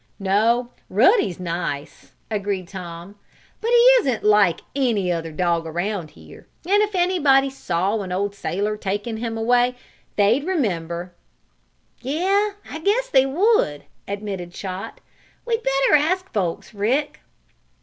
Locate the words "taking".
8.77-9.17